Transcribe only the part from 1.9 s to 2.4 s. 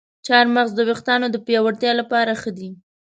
لپاره